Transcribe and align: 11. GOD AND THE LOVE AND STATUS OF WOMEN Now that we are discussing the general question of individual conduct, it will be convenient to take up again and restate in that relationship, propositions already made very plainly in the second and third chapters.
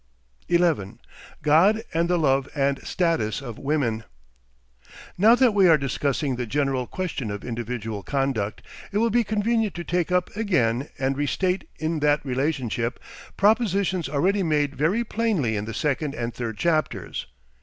11. 0.49 0.99
GOD 1.43 1.83
AND 1.93 2.09
THE 2.09 2.17
LOVE 2.17 2.49
AND 2.55 2.81
STATUS 2.83 3.39
OF 3.39 3.59
WOMEN 3.59 4.03
Now 5.15 5.35
that 5.35 5.53
we 5.53 5.67
are 5.69 5.77
discussing 5.77 6.37
the 6.37 6.47
general 6.47 6.87
question 6.87 7.29
of 7.29 7.45
individual 7.45 8.01
conduct, 8.01 8.63
it 8.91 8.97
will 8.97 9.11
be 9.11 9.23
convenient 9.23 9.75
to 9.75 9.83
take 9.83 10.11
up 10.11 10.35
again 10.35 10.89
and 10.97 11.15
restate 11.15 11.69
in 11.77 11.99
that 11.99 12.25
relationship, 12.25 12.99
propositions 13.37 14.09
already 14.09 14.41
made 14.41 14.73
very 14.75 15.03
plainly 15.03 15.55
in 15.55 15.65
the 15.65 15.71
second 15.75 16.15
and 16.15 16.33
third 16.33 16.57
chapters. 16.57 17.27